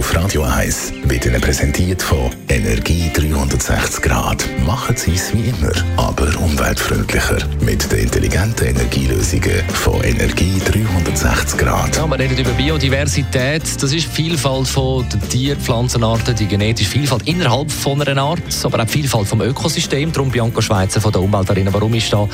[0.00, 4.48] auf Radio 1 wird Ihnen präsentiert von Energie 360 Grad.
[4.64, 7.36] Machen Sie es wie immer, aber umweltfreundlicher.
[7.60, 11.96] Mit den intelligenten Energielösungen von Energie 360 Grad.
[11.96, 13.62] Ja, wir reden über Biodiversität.
[13.62, 18.40] Das ist die Vielfalt von den Tier-, Pflanzenarten, die genetische Vielfalt innerhalb von einer Art,
[18.64, 20.12] aber auch die Vielfalt vom Ökosystem.
[20.12, 21.74] Darum Bianca Schweizer von der Umweltarena.
[21.74, 22.26] Warum ist da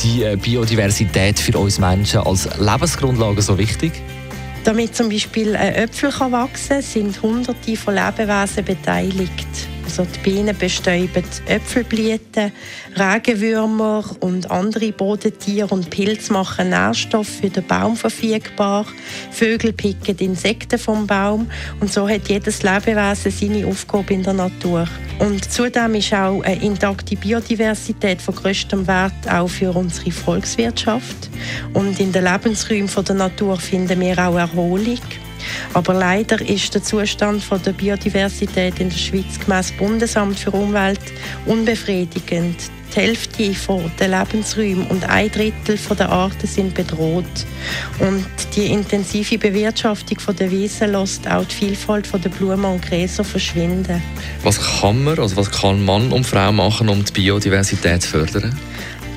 [0.00, 4.00] die äh, Biodiversität für uns Menschen als Lebensgrundlage so wichtig?
[4.64, 9.69] Damit zum Beispiel ein Äpfel wachsen kann, sind hunderte von Lebewesen beteiligt.
[9.90, 12.52] Also die Bienen bestäuben Äpfelblüten,
[12.96, 18.86] Regenwürmer und andere Bodentiere und Pilze machen Nährstoffe für den Baum verfügbar.
[19.32, 24.86] Vögel picken Insekten vom Baum und so hat jedes Lebewesen seine Aufgabe in der Natur.
[25.18, 31.30] Und zudem ist auch eine intakte Biodiversität von größtem Wert auch für unsere Volkswirtschaft.
[31.74, 35.00] Und in den Lebensräumen der Natur finden wir auch Erholung.
[35.72, 41.00] Aber leider ist der Zustand der Biodiversität in der Schweiz gemäss Bundesamt für Umwelt
[41.46, 42.56] unbefriedigend.
[42.94, 43.54] Die Hälfte
[44.00, 47.24] der Lebensräume und ein Drittel der Arten sind bedroht.
[48.00, 54.02] Und die intensive Bewirtschaftung der Wiesen lässt auch die Vielfalt der Blumen und Gräser verschwinden.
[54.42, 58.58] Was kann man, also was kann Mann und Frau machen, um die Biodiversität zu fördern?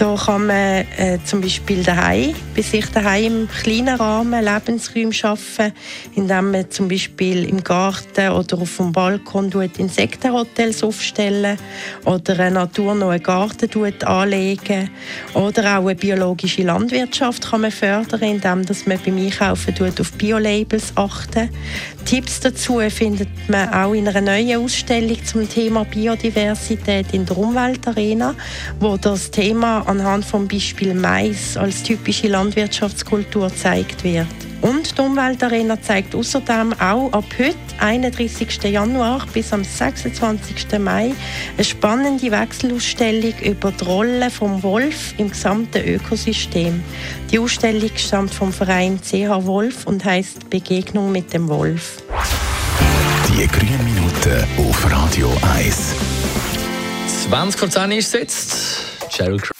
[0.00, 5.74] Da kann man äh, zum Beispiel daheim, bei sich daheim im kleinen Rahmen Lebensräume schaffen,
[6.14, 11.58] indem man zum Beispiel im Garten oder auf dem Balkon Insektenhotels aufstellen
[12.06, 13.68] oder einen naturnahen Garten
[14.04, 14.88] anlegen
[15.34, 21.50] oder auch eine biologische Landwirtschaft kann man fördern, indem man beim Einkaufen auf Biolabels achten.
[22.06, 28.34] Tipps dazu findet man auch in einer neuen Ausstellung zum Thema Biodiversität in der Umweltarena,
[28.80, 34.28] wo das Thema anhand vom Beispiel Mais als typische Landwirtschaftskultur gezeigt wird.
[34.60, 38.62] Und die Umweltarena zeigt außerdem auch ab heute, 31.
[38.64, 40.78] Januar bis am 26.
[40.78, 41.12] Mai,
[41.56, 46.84] eine spannende Wechselausstellung über die Rolle vom Wolf im gesamten Ökosystem.
[47.32, 52.02] Die Ausstellung stammt vom Verein CH Wolf und heißt Begegnung mit dem Wolf.
[53.28, 55.94] Die grünen Minuten auf Radio 1.
[57.28, 58.84] 20 vor 10 ist jetzt.
[59.10, 59.59] Sheryl Crow.